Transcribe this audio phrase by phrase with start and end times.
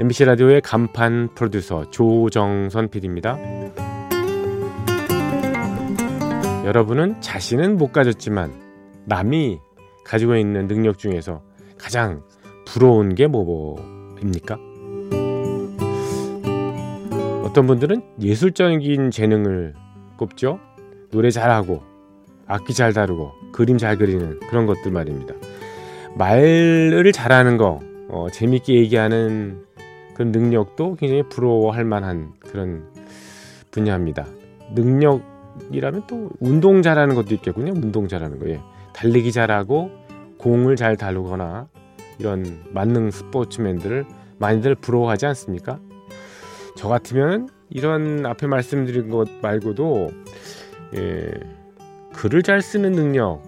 [0.00, 3.38] MBC 라디오의 간판 프로듀서 조정선 PD입니다.
[6.64, 8.50] 여러분은 자신은 못 가졌지만
[9.04, 9.58] 남이
[10.06, 11.42] 가지고 있는 능력 중에서
[11.76, 12.22] 가장
[12.64, 14.58] 부러운 게 뭐입니까?
[17.44, 19.74] 어떤 분들은 예술적인 재능을
[20.16, 20.60] 꼽죠.
[21.10, 21.82] 노래 잘하고
[22.46, 25.34] 악기 잘 다루고 그림 잘 그리는 그런 것들 말입니다.
[26.16, 29.68] 말을 잘하는 거, 어, 재밌게 얘기하는
[30.14, 32.84] 그런 능력도 굉장히 부러워할 만한 그런
[33.70, 34.26] 분야입니다.
[34.74, 37.72] 능력이라면 또 운동 잘하는 것도 있겠군요.
[37.72, 38.48] 운동 잘하는 거.
[38.48, 38.60] 예.
[38.92, 39.90] 달리기 잘하고
[40.38, 41.68] 공을 잘 다루거나
[42.18, 44.04] 이런 만능 스포츠맨들을
[44.38, 45.78] 많이들 부러워하지 않습니까?
[46.76, 50.10] 저 같으면 이런 앞에 말씀드린 것 말고도
[50.96, 51.30] 예,
[52.14, 53.42] 글을 잘 쓰는 능력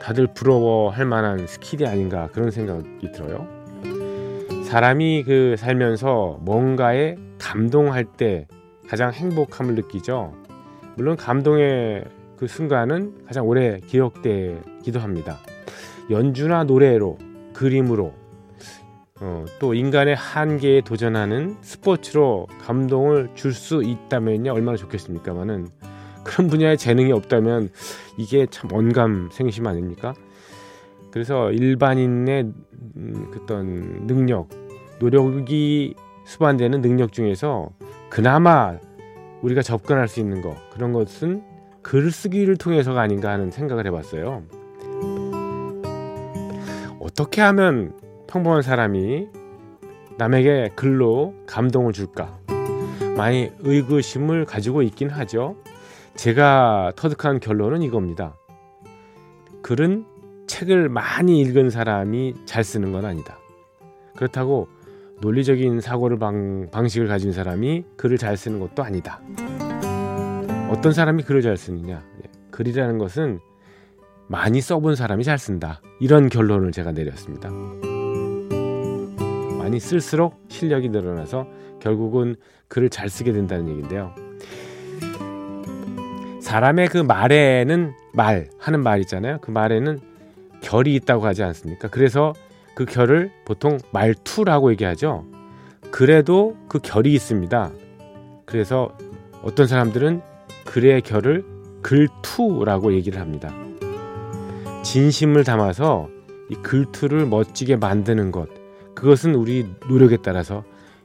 [0.00, 3.55] 다들 부러워할 만한 skill이 아닌가 그런 생각이 들어요.
[4.66, 8.48] 사람이 그 살면서 뭔가에 감동할 때
[8.88, 10.34] 가장 행복함을 느끼죠.
[10.96, 12.04] 물론 감동의
[12.36, 15.38] 그 순간은 가장 오래 기억되기도 합니다.
[16.10, 17.16] 연주나 노래로,
[17.54, 18.12] 그림으로,
[19.20, 25.68] 어, 또 인간의 한계에 도전하는 스포츠로 감동을 줄 수 있다면요 얼마나 좋겠습니까만은
[26.24, 27.70] 그런 분야에 재능이 없다면
[28.18, 30.12] 이게 참 언감 생심 아닙니까?
[31.16, 32.52] 그래서 일반인의
[32.96, 34.50] 음, 어떤 능력,
[34.98, 35.94] 노력이
[36.26, 37.70] 수반되는 능력 중에서
[38.10, 38.76] 그나마
[39.40, 41.42] 우리가 접근할 수 있는 거 그런 것은
[41.80, 44.42] 글쓰기를 통해서가 아닌가 하는 생각을 해봤어요.
[47.00, 49.28] 어떻게 하면 평범한 사람이
[50.18, 52.38] 남에게 글로 감동을 줄까?
[53.16, 55.56] 많이 의구심을 가지고 있긴 하죠.
[56.14, 58.36] 제가 터득한 결론은 이겁니다.
[59.62, 60.15] 글은
[60.46, 63.38] 책을 많이 읽은 사람이 잘 쓰는 건 아니다.
[64.16, 64.68] 그렇다고
[65.20, 69.20] 논리적인 사고를 방, 방식을 가진 사람이 글을 잘 쓰는 것도 아니다.
[70.70, 72.02] 어떤 사람이 글을 잘 쓰느냐?
[72.22, 73.40] 예, 글이라는 것은
[74.28, 75.80] 많이 써본 사람이 잘 쓴다.
[76.00, 77.50] 이런 결론을 제가 내렸습니다.
[79.58, 81.46] 많이 쓸수록 실력이 늘어나서
[81.80, 82.36] 결국은
[82.68, 84.14] 글을 잘 쓰게 된다는 얘기인데요.
[86.40, 89.38] 사람의 그 말에는 말 하는 말 있잖아요.
[89.40, 89.98] 그 말에는
[90.62, 91.88] 결이 있다고 하지 않습니까?
[91.88, 92.32] 그래서
[92.74, 95.24] 그 결을 보통 말투라고 얘기하죠.
[95.90, 97.70] 그래도 그 결이 있습니다.
[98.44, 98.96] 그래서
[99.42, 100.20] 어떤 사람들은
[100.64, 101.44] 글의 결을
[101.82, 103.52] 글투라고 얘기를 합니다.
[104.82, 106.08] 진심을 담아서
[106.50, 108.48] 이 글투를 멋지게 만드는 것,
[108.94, 110.64] 그것은 우리 노력에 따라서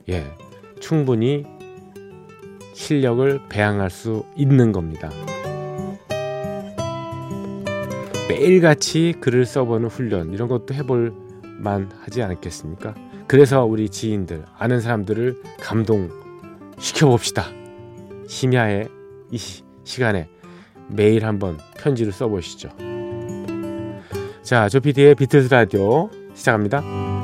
[0.09, 0.25] 예,
[0.79, 1.45] 충분히
[2.73, 5.09] 실력을 배양할 수 있는 겁니다.
[8.31, 11.13] 매일같이 글을 써보는 훈련 이런 것도 해볼
[11.59, 12.95] 만 하지 않았겠습니까?
[13.27, 16.09] 그래서 우리 지인들 아는 사람들을 감동
[16.79, 17.45] 시켜봅시다.
[18.27, 18.87] 심야의
[19.31, 19.37] 이
[19.83, 20.29] 시간에
[20.87, 22.69] 매일 한번 편지를 써보시죠.
[24.41, 27.20] 자, 조피디의 비틀스 라디오 시작합니다.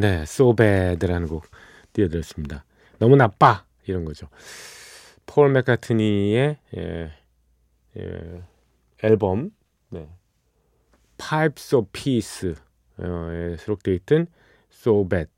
[0.00, 1.44] 네, So Bad라는 곡
[1.92, 2.64] 띄워드렸습니다.
[2.98, 4.28] 너무 나빠 이런 거죠.
[5.26, 7.10] 폴 맥카트니의 예,
[7.98, 8.42] 예,
[9.02, 9.50] 앨범
[9.90, 10.08] 네.
[11.18, 12.54] Pipes of Peace에
[13.58, 14.26] 수록되어 있던
[14.72, 15.30] So Bad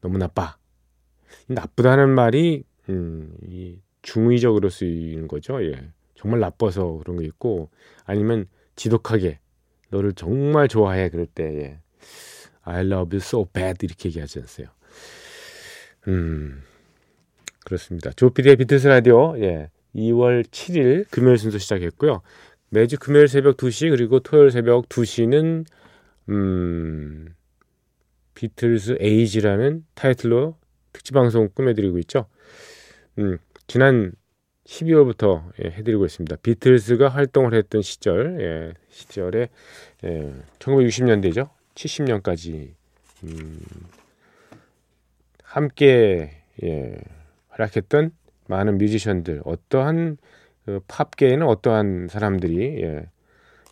[0.00, 0.56] 너무 나빠.
[1.48, 5.60] 나쁘다는 말이 음, 이 중의적으로 쓰이는 거죠.
[5.64, 5.90] 예.
[6.14, 7.70] 정말 나빠서 그런 게 있고
[8.04, 9.40] 아니면 지독하게
[9.90, 11.80] 너를 정말 좋아해 그럴 때 예.
[12.66, 14.68] I love you so bad 이렇게 얘기하지 않으세요.
[16.08, 16.62] 음,
[17.64, 18.10] 그렇습니다.
[18.10, 22.22] 조피디의 비틀즈 라디오 예, 2월 7일 금요일 순서 시작했고요.
[22.70, 25.64] 매주 금요일 새벽 2시 그리고 토요일 새벽 2시는
[26.28, 27.34] 음,
[28.34, 30.56] 비틀스 age라는 타이틀로
[30.92, 32.26] 특집 방송 꾸며드리고 있죠.
[33.18, 34.12] 음, 지난
[34.66, 36.36] 12월부터 예, 해드리고 있습니다.
[36.42, 39.48] 비틀스가 활동을 했던 시절, 예, 시절에
[40.04, 41.55] 예, 1960년대죠.
[41.76, 42.74] 70년까지
[43.24, 43.60] 음,
[45.42, 46.98] 함께 예,
[47.48, 48.12] 활약했던
[48.48, 50.16] 많은 뮤지션들 어떠한
[50.64, 53.08] 그 팝계에는 어떠한 사람들이 예,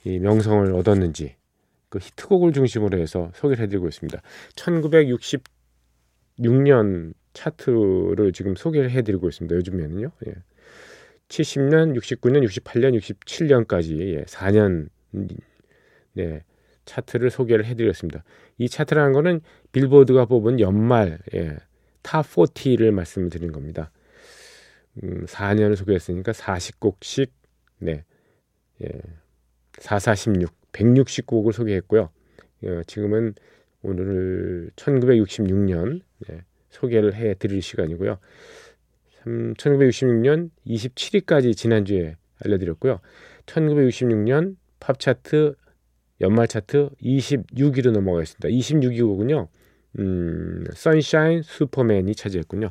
[0.04, 1.36] 이 명성을 얻었는지
[1.88, 4.20] 그 히트곡을 중심으로 해서 소개를 해드리고 있습니다.
[4.54, 9.56] 1966년 차트를 지금 소개를 해드리고 있습니다.
[9.56, 10.12] 요즘에는요.
[10.26, 10.34] 예.
[11.28, 14.90] 70년, 69년, 68년, 67년까지 예, 4년
[16.12, 16.44] 네,
[16.84, 18.24] 차트를 소개를 해드렸습니다.
[18.58, 19.40] 이 차트라는 거는
[19.72, 21.56] 빌보드가 뽑은 연말 예,
[22.02, 23.90] top 40를 말씀드린 겁니다.
[25.02, 27.30] 음, 4년을 소개했으니까 40곡씩
[27.78, 28.04] 네,
[28.82, 28.88] 예,
[29.78, 32.10] 4, 46, 160곡을 소개했고요.
[32.64, 33.34] 예, 지금은
[33.82, 38.18] 오늘 1966년 예, 소개를 해드릴 시간이고요.
[39.24, 43.00] 1966년 27위까지 지난주에 알려드렸고요.
[43.46, 45.54] 1966년 팝 차트
[46.20, 48.48] 연말 차트 26위로 넘어가겠습니다.
[48.48, 49.48] 26위 곡은요.
[49.98, 52.70] 음, Sunshine Superman이 차지했군요.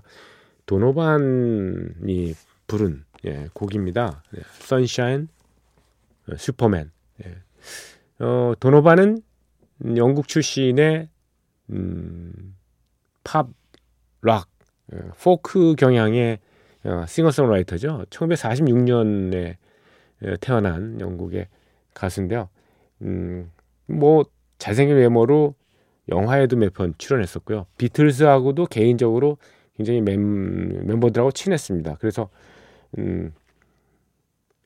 [0.66, 2.34] 도노반이
[2.68, 4.24] 부른 예, 곡입니다.
[4.36, 5.28] 예, Sunshine
[6.38, 6.92] Superman.
[7.26, 7.38] 예.
[8.20, 9.22] 어, 도노반은
[9.98, 11.10] 영국 출신의
[11.72, 12.56] 음,
[13.24, 13.48] 팝,
[14.22, 14.50] 락,
[14.94, 16.40] 예, 포크 경향의
[16.86, 18.06] 어, 싱어송라이터죠.
[18.10, 19.56] 1946년에
[20.24, 21.48] 예, 태어난 영국의
[21.94, 22.50] 가수인데요.
[23.02, 23.52] 음,
[23.88, 24.26] 뭐
[24.58, 25.56] 잘생긴 외모로
[26.10, 27.66] 영화에도 몇번 출연했었고요.
[27.78, 29.38] 비틀스하고도 개인적으로
[29.76, 31.98] 굉장히 멤, 멤버들하고 친했습니다.
[32.00, 32.30] 그래서
[32.98, 33.34] 음,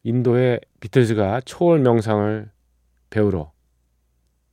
[0.03, 2.49] 인도의 비틀즈가 초월 명상을
[3.09, 3.51] 배우러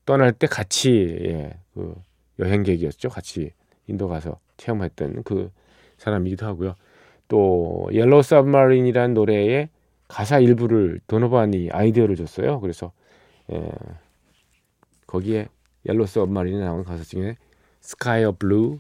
[0.05, 1.95] 떠날 때 같이 예, 그
[2.39, 3.09] 여행객이었죠.
[3.09, 3.53] 같이
[3.87, 5.51] 인도 가서 체험했던 그
[5.99, 6.75] 사람이기도 하고요.
[7.29, 9.69] 또 Yellow Submarine이라는 노래의
[10.09, 12.61] 가사 일부를 도노반이 아이디어를 줬어요.
[12.61, 12.93] 그래서
[13.53, 13.71] 예,
[15.07, 15.49] 거기에
[15.87, 17.37] Yellow Submarine에 나오는 가사 중에
[17.83, 18.79] Sky of Blue,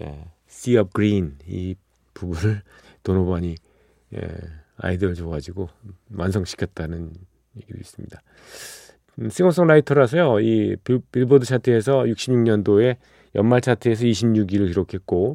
[0.00, 1.74] 예, Sea of Green 이
[2.14, 2.62] 부분을
[3.02, 3.56] 도노반이
[4.14, 4.20] 예,
[4.76, 5.68] 아이디어를 줘가지고
[6.14, 7.12] 완성시켰다는
[7.56, 8.20] 얘기도 있습니다.
[9.20, 10.40] 음, 싱어송라이터라서요.
[10.40, 12.96] 이 빌, 보드 차트에서 66년도에
[13.34, 15.34] 연말 차트에서 26위를 기록했고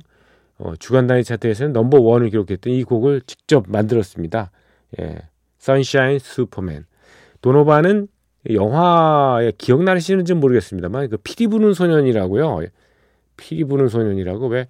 [0.60, 4.52] 어, 주간 단위 차트에서는 넘버 원을 기록했던 이 곡을 직접 만들었습니다.
[5.00, 5.20] 예,
[5.57, 6.86] Sunshine Superman.
[7.42, 8.07] 도노반은
[8.50, 12.62] 영화에 기억나시는지 모르겠습니다만 그 피리 부는 소년이라고요.
[13.38, 14.68] 피리 부는 소년이라고 왜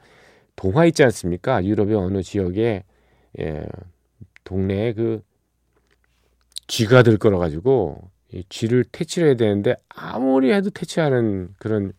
[0.56, 1.63] 동화 있지 않습니까?
[1.63, 2.83] 유럽의 어느 지역에
[3.39, 3.66] 예,
[4.44, 5.21] 동네에 그
[6.68, 11.94] 쥐가 들끓어 가지고 이 쥐를 퇴치를 해야 되는데 아무리 해도 퇴치하는 그런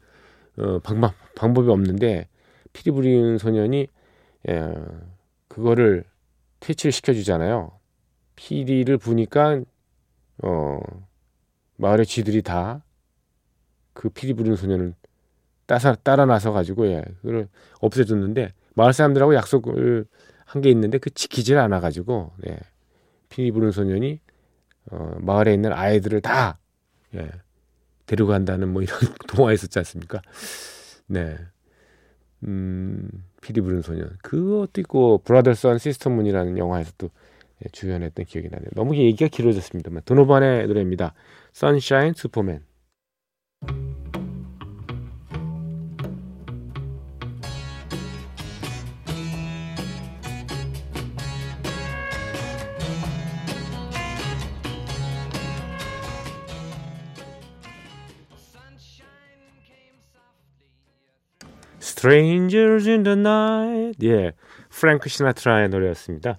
[0.58, 2.28] 어, 방법 방법이 없는데
[2.72, 3.87] 피리 부리는 소년이
[4.49, 4.75] 예,
[5.49, 6.05] 그거를
[6.61, 7.72] 퇴치를 시켜주잖아요.
[8.37, 9.62] 피리를 부니까
[10.43, 10.78] 어,
[11.81, 12.82] 마을의 쥐들이 다
[13.93, 14.94] 그 피리 부리는 소년을
[15.67, 17.49] 따라 따라 나서 가지고 예, 그걸
[17.81, 20.06] 없애줬는데 마을 사람들하고 약속을
[20.46, 22.58] 한 게 있는데 그 지키질 않아 가지고 예,
[23.29, 24.20] 피리 부는 소년이
[24.93, 26.58] 어, 마을에 있는 아이들을 다
[27.15, 27.31] 예,
[28.06, 30.22] 데리고 간다는 뭐 이런 동화 있었지 않습니까?
[31.06, 31.37] 네.
[32.44, 33.08] 음,
[33.43, 34.17] 피리 부는 소년.
[34.22, 37.10] 그것도 있고 Brother Sun Sister Moon이라는 영화에서 도 예,
[37.72, 38.70] 주연했던 기억이 나네요.
[38.74, 41.14] 너무 얘기가 길어졌습니다만 도노반의 노래입니다.
[41.55, 42.64] Sunshine Superman.
[62.00, 64.06] Strangers in the Night.
[64.06, 64.32] 예,
[64.70, 66.38] 프랭크 시나트라의 노래였습니다.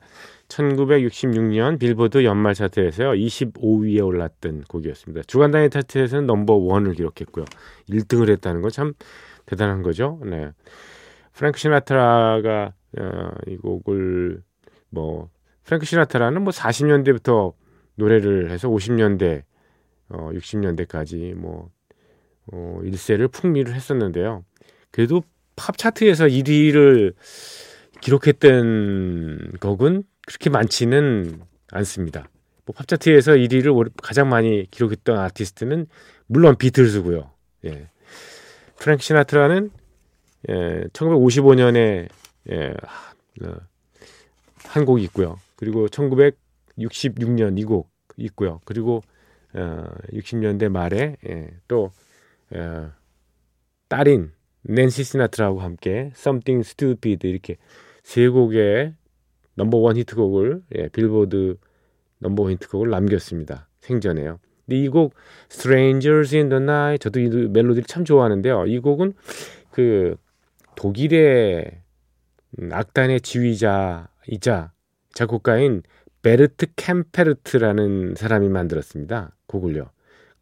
[0.51, 5.23] 1966년 빌보드 연말 차트에서요 25위에 올랐던 곡이었습니다.
[5.27, 7.45] 주간 단위 차트에서는 넘버 원을 기록했고요.
[7.89, 8.93] 1등을 했다는 건 참
[9.45, 10.19] 대단한 거죠.
[10.25, 10.51] 네.
[11.33, 14.41] 프랭크 시나트라가 어, 이 곡을
[14.89, 15.29] 뭐
[15.63, 17.53] 프랭크 시나트라는 뭐 40년대부터
[17.95, 19.43] 노래를 해서 50년대
[20.09, 21.69] 어, 60년대까지 뭐
[22.51, 24.43] 어, 일세를 풍미를 했었는데요.
[24.91, 25.23] 그래도
[25.55, 27.13] 팝 차트에서 1위를
[28.01, 32.29] 기록했던 곡은 그렇게 많지는 않습니다.
[32.65, 35.87] 뭐 팝 차트에서 1위를 가장 많이 기록했던 아티스트는
[36.27, 37.29] 물론 비틀즈고요.
[37.65, 37.89] 예.
[38.79, 39.71] 프랭크 시나트라는
[40.49, 42.07] 예, 1955년에
[42.49, 42.73] 예,
[43.43, 43.55] 어,
[44.63, 45.37] 한 곡이 있고요.
[45.57, 48.61] 그리고 1966년 이 곡 있고요.
[48.63, 49.01] 그리고
[49.53, 51.91] 어, 60년대 말에 예, 또
[52.51, 52.91] 어,
[53.89, 54.31] 딸인
[54.63, 57.57] 낸시 시나트라하고 함께 Something Stupid 이렇게
[58.03, 58.93] 세 곡의
[59.55, 61.57] 넘버원 히트곡을 예, 빌보드
[62.19, 63.67] 넘버원 히트곡을 남겼습니다.
[63.79, 64.39] 생전에요.
[64.65, 65.13] 근데 이 곡
[65.49, 68.65] Strangers in the Night 저도 이 멜로디를 참 좋아하는데요.
[68.67, 69.13] 이 곡은
[69.71, 70.15] 그
[70.75, 71.81] 독일의
[72.59, 74.71] 음, 악단의 지휘자이자
[75.13, 75.83] 작곡가인
[76.21, 79.35] 베르트 캠페르트라는 사람이 만들었습니다.
[79.47, 79.89] 곡을요.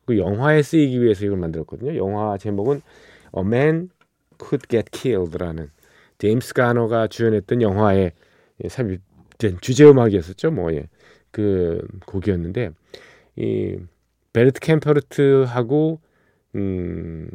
[0.05, 1.95] 그 영화에 쓰이기 위해서 이걸 만들었거든요.
[1.95, 2.81] 영화 제목은
[3.37, 3.89] A Man
[4.39, 5.69] Could Get Killed라는
[6.17, 8.11] 제임스 가너가 주연했던 영화의
[8.67, 10.51] 삽입된 주제 음악이었었죠.
[10.51, 10.87] 뭐 예.
[11.31, 12.71] 그 곡이었는데
[13.35, 13.77] 이
[14.33, 16.01] 베르트 캠퍼르트하고
[16.55, 17.29] 음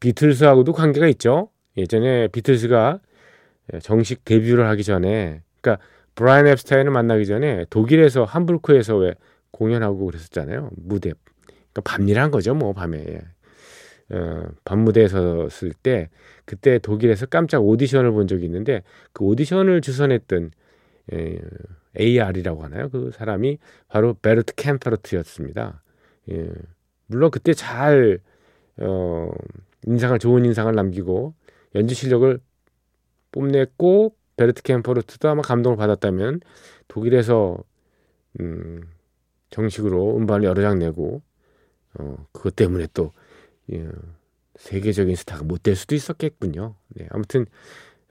[0.00, 1.50] 비틀스하고도 관계가 있죠.
[1.76, 3.00] 예전에 비틀스가
[3.82, 9.14] 정식 데뷔를 하기 전에 그러니까 브라이언 앱스타인을 만나기 전에 독일에서 함부르크에서 왜
[9.50, 10.70] 공연하고 그랬었잖아요.
[10.76, 11.12] 무대.
[11.46, 13.20] 그러니까 밤일 한 거죠, 뭐 밤에.
[14.10, 16.10] 어, 밤무대에 섰을 때
[16.44, 18.82] 그때 독일에서 깜짝 오디션을 본 적이 있는데
[19.12, 20.50] 그 오디션을 주선했던
[21.12, 21.40] 예,
[21.98, 22.88] AR이라고 하나요?
[22.88, 23.58] 그 사람이
[23.88, 25.82] 바로 베르트 캠퍼르트였습니다.
[26.30, 26.50] 예,
[27.06, 28.20] 물론 그때 잘
[28.78, 29.30] 어,
[29.86, 31.34] 인상을 좋은 인상을 남기고
[31.74, 32.40] 연주 실력을
[33.32, 36.40] 뽐냈고 베르트 캠퍼르트도 아마 감동을 받았다면
[36.88, 37.58] 독일에서
[38.40, 38.82] 음,
[39.50, 41.22] 정식으로 음반을 여러 장 내고
[41.98, 43.12] 어, 그것 때문에 또
[43.72, 43.88] 예,
[44.56, 46.74] 세계적인 스타가 못 될 수도 있었겠군요.
[46.88, 47.46] 네, 아무튼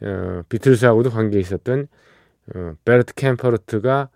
[0.01, 1.88] 어, 비틀스하고도 관계 있었던
[2.55, 4.10] 어, 베르트 캠퍼르트가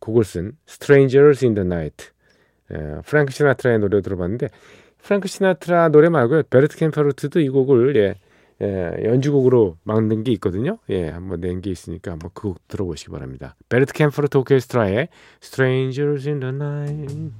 [0.00, 2.08] 곡을 쓴 Strangers in the Night
[2.72, 4.48] 예, 프랭크 시나트라의 노래 들어봤는데
[5.02, 8.14] 프랭크 시나트라 노래 말고 베르트 캠퍼르트도 이 곡을 예,
[8.60, 10.78] 예, 연주곡으로 만든 게 있거든요.
[10.90, 13.54] 예, 한번 낸 게 있으니까 한번 그 곡 들어보시기 바랍니다.
[13.68, 15.08] 베르트 캠퍼르트 오케스트라의
[15.40, 17.32] Strangers in the Night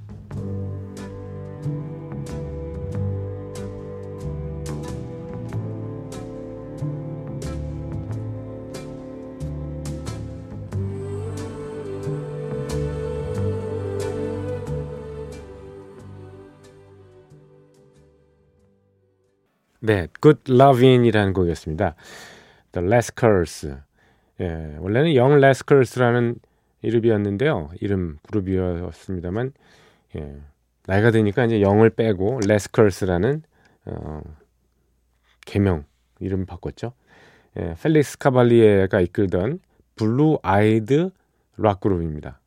[19.81, 21.95] 네, Good Loving이라는 곡이었습니다.
[22.73, 23.77] The Rascals.
[24.41, 26.35] 예, 원래는 Young Rascals라는
[26.81, 27.69] 이름이었는데요.
[27.79, 29.53] 이름 그룹이었습니다만
[30.17, 30.37] 예,
[30.85, 33.43] 나이가 드니까 이제 Young을 빼고 Rascals라는
[33.85, 34.21] 어,
[35.45, 35.85] 개명
[36.19, 36.93] 이름 바꿨죠.
[37.57, 39.59] 예, 펠릭스 카발리에가 이끌던
[39.95, 41.09] Blue Eyed
[41.57, 42.39] 락 그룹입니다.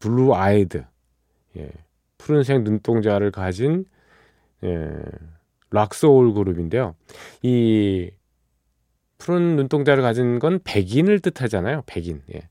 [0.00, 0.84] Blue Eyed.
[1.56, 1.70] 예,
[2.18, 3.84] 푸른색 눈동자를 가진
[4.64, 4.90] 예,
[5.70, 6.94] 락소울 그룹인데요.
[7.42, 8.10] 이
[9.18, 11.82] 푸른 눈동자를 가진 건 백인을 뜻하잖아요.
[11.86, 12.22] 백인.
[12.34, 12.48] 예.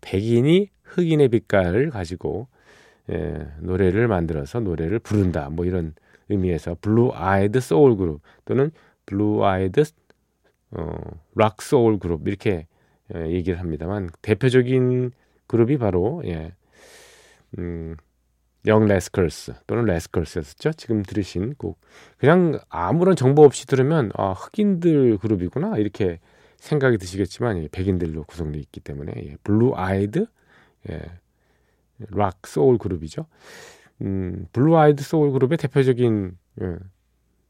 [0.00, 2.48] 백인이 흑인의 빛깔을 가지고
[3.10, 5.48] 예, 노래를 만들어서 노래를 부른다.
[5.50, 5.94] 뭐 이런
[6.28, 8.70] 의미에서 Blue Eyed 소울 그룹 또는
[9.06, 9.84] Blue Eyed
[10.72, 10.96] 어,
[11.34, 12.66] 락 소울 그룹 이렇게
[13.14, 15.12] 예, 얘기를 합니다만 대표적인
[15.46, 16.52] 그룹이 바로 예,
[17.58, 17.96] 음,
[18.66, 20.72] Young Rascals 또는 Rascals였었죠.
[20.72, 21.80] 지금 들으신 곡.
[22.18, 26.20] 그냥 아무런 정보 없이 들으면 아, 흑인들 그룹이구나 이렇게
[26.58, 30.26] 생각이 드시겠지만 예, 백인들로 구성되어 있기 때문에 예, Blue Eyed
[30.90, 31.00] 예,
[32.10, 33.26] 락 소울 그룹이죠.
[34.02, 36.76] 음, Blue Eyed 소울 그룹의 대표적인 예,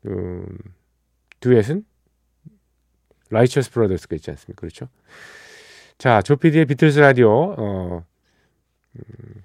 [0.07, 0.59] 음,
[1.41, 1.85] 듀엣은
[3.31, 4.61] 라이처스 브라더스가 있지 않습니까?
[4.61, 4.89] 그렇죠?
[5.99, 8.05] 자, 조피디의 비틀스 라디오 어,
[8.97, 9.43] 음,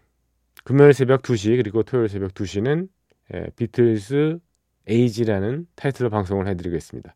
[0.63, 2.87] 금요일 새벽 2시 그리고 토요일 새벽 2시는
[3.33, 4.39] 예, Beatles
[4.87, 7.15] Age라는 타이틀로 방송을 해드리겠습니다.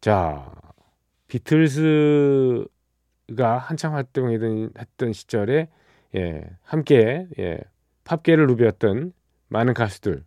[0.00, 0.52] 자,
[1.28, 2.68] 비틀스가
[3.58, 5.68] 한창 활동했던 시절에
[6.14, 7.58] 예, 함께 예,
[8.04, 9.12] 팝계를 누볐던
[9.48, 10.24] 많은 가수들의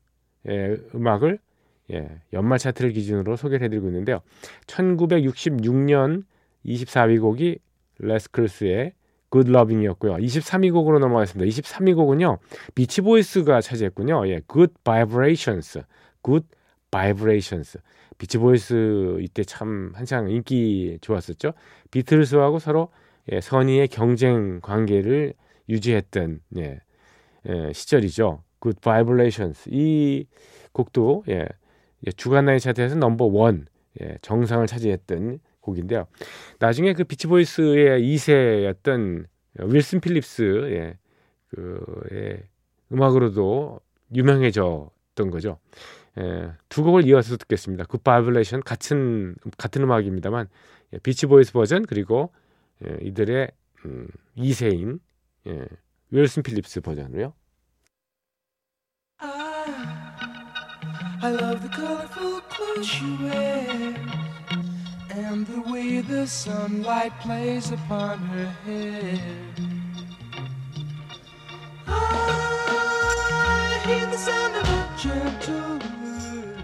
[0.95, 1.39] 음악을
[1.91, 4.21] 예, 연말 차트를 기준으로 소개를 해드리고 있는데요.
[4.65, 6.23] 1966년
[6.65, 7.59] 24위 곡이
[7.99, 8.93] 레스클스의
[9.31, 10.13] Good Loving이었고요.
[10.13, 11.49] 23위 곡으로 넘어가겠습니다.
[11.49, 12.37] 23위 곡은요.
[12.75, 14.27] 비치 보이스가 차지했군요.
[14.27, 15.81] 예, Good Vibrations.
[16.23, 16.47] Good
[16.91, 17.77] Vibrations.
[18.17, 21.53] 비치 보이스 이때 참 한창 인기 좋았었죠.
[21.91, 22.89] 비틀스하고 서로
[23.31, 25.33] 예, 선의의 경쟁 관계를
[25.69, 26.79] 유지했던 예,
[27.49, 28.43] 예, 시절이죠.
[28.61, 29.69] Good Vibrations.
[29.71, 30.25] 이
[30.71, 31.47] 곡도 예,
[32.15, 33.67] 주간 단위 차트에서 넘버 원
[34.01, 36.07] 예, 정상을 차지했던 곡인데요.
[36.59, 39.25] 나중에 그 비치보이스의 2세였던
[39.59, 40.97] 윌슨 필립스 예,
[41.49, 42.43] 그의
[42.91, 43.79] 음악으로도
[44.15, 45.59] 유명해졌던 거죠.
[46.17, 47.85] 예, 두 곡을 이어서 듣겠습니다.
[47.85, 50.47] Good Vibration 같은 같은 음악입니다만
[50.93, 52.31] 예, 비치보이스 버전 그리고
[52.85, 53.51] 예, 이들의
[53.85, 54.07] 음,
[54.37, 54.99] 2세인
[55.47, 55.65] 예,
[56.11, 57.33] 윌슨 필립스 버전으로요.
[61.19, 61.67] I love
[65.29, 69.19] and the way the sunlight plays upon her hair.
[71.85, 76.55] I hear the sound of a gentle word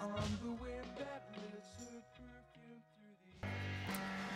[0.00, 2.82] on the wind that lifts her perfume
[3.40, 3.58] through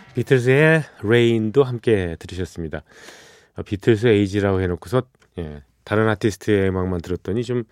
[0.06, 2.84] the 비틀스의 Rain도 함께 들으셨습니다.
[3.56, 5.02] 어, 비틀스 Age라고 해놓고서
[5.38, 7.64] 예, 다른 아티스트의 음악만 들었더니 좀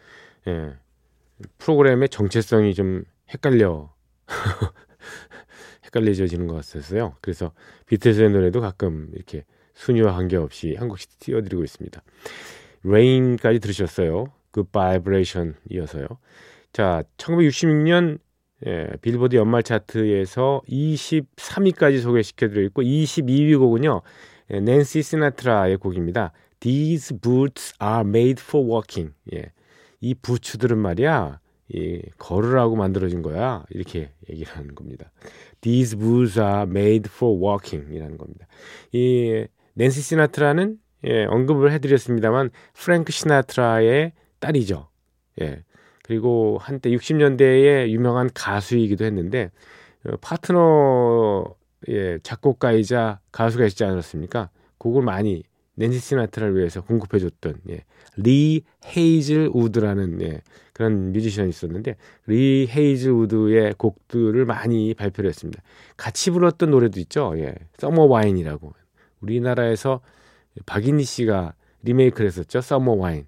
[0.48, 0.74] 예,
[1.58, 3.92] 프로그램의 정체성이 좀 헷갈려
[5.94, 7.14] 헷갈려지는 것 같았어요.
[7.20, 7.52] 그래서
[7.86, 9.44] 비틀스의 노래도 가끔 이렇게
[9.74, 12.02] 순위와 관계없이 한 곡씩 띄워드리고 있습니다.
[12.84, 14.32] Rain까지 들으셨어요.
[14.50, 16.06] Good Vibration 이어서요.
[16.72, 18.18] 자, 1966년
[18.64, 24.02] 예, 빌보드 연말 차트에서 23위까지 소개시켜드려 있고 22위 곡은요.
[24.52, 26.32] 예, 낸시 시나트라의 곡입니다.
[26.60, 29.14] These boots are made for walking.
[29.34, 29.50] 예.
[30.00, 31.40] 이 부츠들은 말이야.
[31.70, 33.64] 이 걸으라고 만들어진 거야.
[33.70, 35.10] 이렇게 얘기를 하는 겁니다.
[35.62, 38.46] These boots are made for walking 이라는 겁니다.
[38.92, 44.88] 이 낸시 시나트라는 예, 언급을 해드렸습니다만 프랭크 시나트라의 딸이죠.
[45.40, 45.64] 예.
[46.04, 49.50] 그리고 한때 60년대에 유명한 가수이기도 했는데
[50.04, 51.54] 어, 파트너
[51.88, 54.50] 예, 작곡가이자 가수가 있지 않았습니까?
[54.78, 55.42] 곡을 많이
[55.74, 57.84] 낸시 시나트라를 위해서 공급해줬던 예,
[58.16, 65.62] 리 헤이즐 우드라는 예, 그런 뮤지션이 있었는데 리 헤이즐 우드의 곡들을 많이 발표를 했습니다.
[65.96, 67.32] 같이 불렀던 노래도 있죠.
[67.36, 68.74] 예, Summer Wine이라고
[69.20, 70.00] 우리나라에서
[70.66, 72.60] 박인희 씨가 리메이크를 했었죠.
[72.60, 73.26] Summer Wine.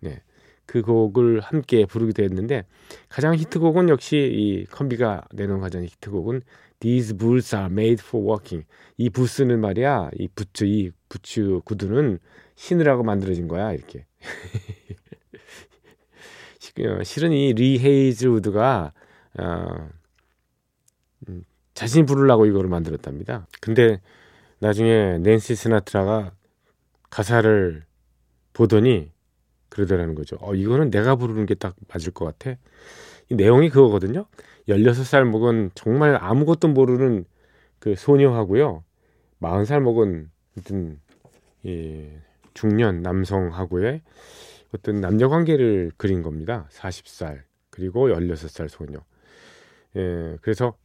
[0.00, 0.22] 네.
[0.66, 2.66] 그 곡을 함께 부르기도 했는데
[3.08, 6.42] 가장 히트곡은 역시 이 콤비가 내놓은 가장 히트곡은
[6.80, 8.66] These boots are made for walking.
[8.96, 12.18] 이 부츠는 말이야, 이 부츠, 이 부츠 구두는
[12.56, 14.06] 신으라고 만들어진 거야, 이렇게.
[16.80, 18.92] 어, 실은 이 리 헤이즐 우드가
[19.38, 19.88] 어,
[21.28, 23.46] 음, 자신이 부르려고 이거를 만들었답니다.
[23.60, 24.00] 근데
[24.60, 26.32] 나중에 낸시 시나트라가
[27.10, 27.84] 가사를
[28.52, 29.10] 보더니
[29.70, 30.36] 그러더라는 거죠.
[30.40, 32.58] 어, 이거는 내가 부르는 게 딱 맞을 것 같아.
[33.30, 34.26] 이 내용이 그거거든요.
[34.68, 37.24] 16살 먹은 정말 아무것도 모르는
[37.78, 38.84] 그 소녀하고요.
[39.40, 41.00] 40살 먹은 어떤
[41.66, 42.20] 예,
[42.54, 44.02] 중년 남성하고의
[44.74, 46.68] 어떤 남녀 관계를 그린 겁니다.
[46.72, 48.98] 40살 그리고 16살 소녀.
[49.96, 50.76] 예, 그래서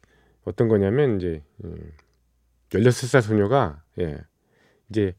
[0.44, 1.92] 어떤 거냐면 이제 음,
[2.70, 4.18] 16살 소녀가 예,
[4.88, 5.14] 이제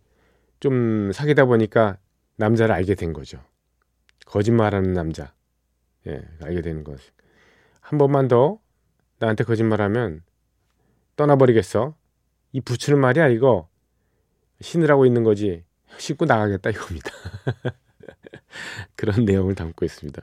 [0.59, 1.97] 좀 사귀다 보니까
[2.37, 3.39] 남자를 알게 된 거죠.
[4.25, 5.34] 거짓말하는 남자.
[6.07, 6.99] 예, 알게 되는 것.
[7.81, 8.59] 한 번만 더
[9.19, 10.23] 나한테 거짓말하면
[11.15, 11.95] 떠나버리겠어.
[12.51, 13.67] 이 부츠는 말이야 이거
[14.61, 15.63] 신으라고 있는 거지.
[15.97, 17.11] 씻고 나가겠다 이겁니다.
[18.95, 20.21] 그런 내용을 담고 있습니다.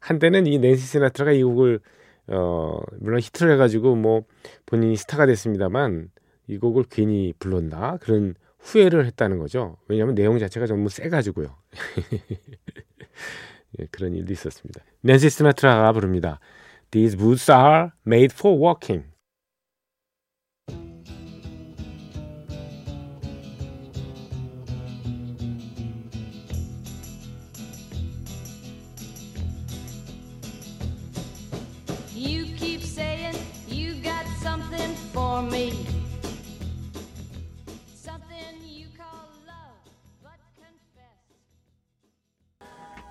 [0.00, 1.80] 한때는 이 낸시 시나트라가 이 곡을
[2.28, 4.24] 어 물론 히트를 해가지고 뭐
[4.66, 6.10] 본인이 스타가 됐습니다만
[6.46, 9.76] 이 곡을 괜히 불렀나 그런 후회를 했다는 거죠.
[9.88, 11.54] 왜냐하면 내용 자체가 너무 세가지고요.
[13.78, 14.82] 예, 그런 일도 있었습니다.
[15.02, 16.38] 낸시 스나트라가 부릅니다.
[16.90, 19.11] These boots are made for walking.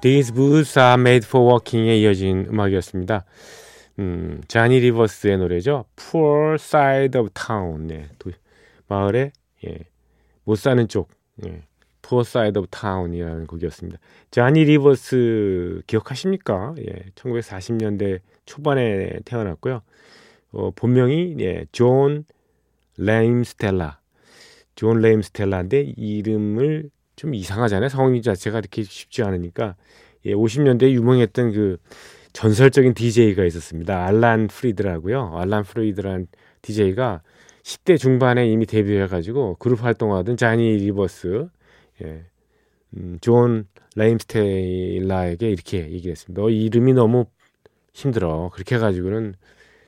[0.02, 3.24] These boots are made for walking에 이어진 음악이었습니다.
[4.00, 5.86] 음, 자니 리버스의 노래죠.
[5.96, 7.86] Poor Side of Town.
[7.86, 8.32] 네, 도,
[8.88, 9.32] 마을에
[9.64, 9.78] 예,
[10.44, 11.10] 못 사는 쪽.
[11.46, 11.62] 예,
[12.02, 14.00] Poor Side of Town이라는 곡이었습니다.
[14.32, 16.74] 자니 리버스 기억하십니까?
[16.80, 19.84] 예, 1940년대 초반에 태어났고요.
[20.54, 22.26] 어, 본명이 예, 존
[22.98, 24.00] 레임스텔라.
[24.74, 26.90] 존 레임스텔라인데 이름을
[27.22, 27.88] 좀 이상하잖아요.
[27.90, 29.76] 성인 자체가 이렇게 쉽지 않으니까
[30.26, 31.78] 예, 50년대에 유명했던 그
[32.34, 34.08] 전설적인 DJ가 있었습니다.
[34.08, 35.38] 알란 프리드라고요.
[35.38, 36.26] 알란 프리드란
[36.64, 37.22] DJ가
[37.62, 41.48] 10대 중반에 이미 데뷔해가지고 그룹 활동하던 자니 리버스,
[42.04, 42.26] 예,
[42.98, 46.42] 음, 존 레임스테일라에게 이렇게 얘기했습니다.
[46.42, 47.26] 너 이름이 너무
[47.94, 48.50] 힘들어.
[48.52, 49.36] 그렇게 해가지고는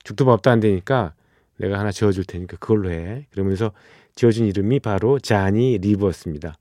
[0.03, 1.15] 죽도 밥도 안 되니까
[1.57, 3.25] 내가 하나 지어줄 테니까 그걸로 해.
[3.31, 3.71] 그러면서
[4.13, 6.57] 지어준 이름이 바로 자니 리버스입니다.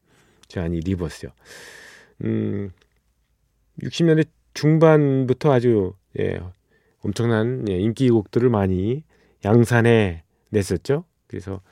[0.53, 1.31] 자니 리버스요.
[2.25, 2.73] 음,
[3.81, 6.41] 60년대 중반부터 아주 예,
[7.01, 9.03] 엄청난 예, 인기곡들을 많이
[9.45, 11.05] 양산해 냈었죠.
[11.27, 11.63] 그래서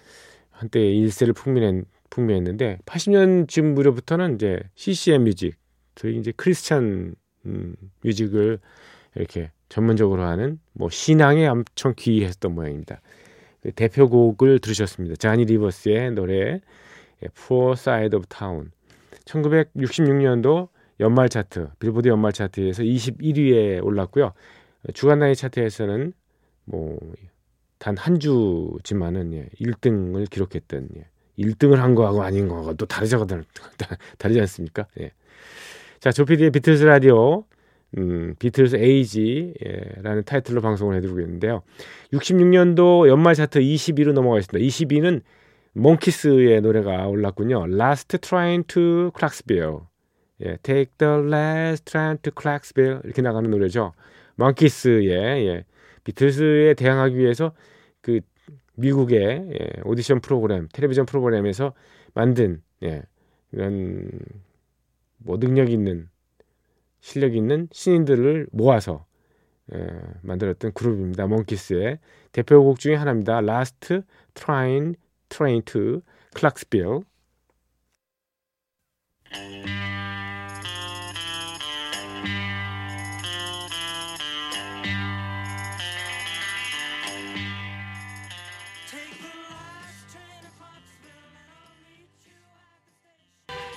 [0.50, 5.56] 한때 일세를 풍미했, 풍미했는데 80년 쯤 무렵부터는 이제 CCM 뮤직,
[5.94, 7.14] 저희 이제 크리스찬
[7.44, 8.60] 음, music을
[9.14, 13.02] 이렇게 전문적으로 하는 뭐 신앙에 엄청 귀의했던 모양입니다.
[13.62, 15.16] 그 대표곡을 들으셨습니다.
[15.16, 16.62] 자니 리버스의 노래
[17.28, 18.70] Poor Side of Town.
[19.24, 20.68] 1966년도
[21.00, 24.32] 연말 차트, 빌보드 연말 차트에서 21위에 올랐고요.
[24.94, 26.12] 주간 단위 차트에서는
[26.64, 26.98] 뭐
[27.80, 31.06] 단 한 주지만은 예, 1등을 기록했던 예,
[31.38, 33.16] 1등을 한 거하고 아닌 거하고 또 다르지,
[34.18, 34.86] 다르지 않습니까?
[35.00, 35.12] 예.
[35.98, 37.44] 자, 조피디의 비틀스 라디오,
[37.96, 41.62] 음, 비틀스 Age라는 타이틀로 방송을 해드리고 있는데요.
[42.12, 44.64] 66년도 연말 차트 22로 넘어가겠습니다.
[44.64, 45.22] 22는
[45.72, 47.66] 몽키스의 노래가 올랐군요.
[47.66, 49.80] Last Train to Clarksville.
[50.42, 53.92] 예, Take the last train to Clarksville 이렇게 나가는 노래죠.
[54.36, 55.64] 몽키스의 예,
[56.04, 57.52] 비틀스에 대항하기 위해서
[58.00, 58.20] 그
[58.76, 61.74] 미국의 예, 오디션 프로그램, 텔레비전 프로그램에서
[62.14, 63.02] 만든 예,
[63.52, 64.08] 이런
[65.18, 66.08] 뭐 능력 있는
[67.00, 69.06] 실력 있는 신인들을 모아서
[69.74, 69.86] 예,
[70.22, 71.26] 만들었던 그룹입니다.
[71.26, 71.98] 몽키스의
[72.32, 73.40] 대표곡 중에 하나입니다.
[73.40, 74.00] Last
[74.34, 74.94] Train
[75.30, 76.02] Train to
[76.36, 77.04] Clarksville.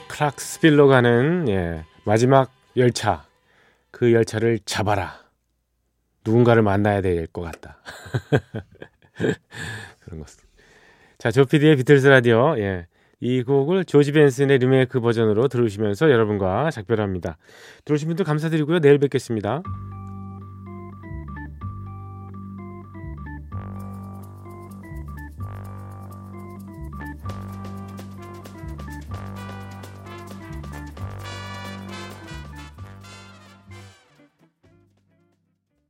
[0.07, 3.25] 클락스빌로 가는 예, 마지막 열차
[3.91, 5.19] 그 열차를 잡아라
[6.25, 7.77] 누군가를 만나야 될 것 같다
[10.01, 10.42] 그런 것.
[11.23, 12.85] 자 조피디의 비틀스 라디오 예,
[13.21, 17.37] 이 곡을 조지 벤슨의 리메이크 버전으로 들으시면서 여러분과 작별합니다.
[17.85, 19.63] 들으신 분들 감사드리고요 내일 뵙겠습니다.